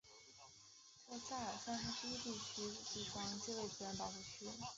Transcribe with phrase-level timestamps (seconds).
[1.07, 4.47] 特塞尔三分之一左右地方皆为自然保护区。